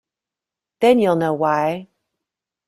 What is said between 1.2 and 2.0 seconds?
why.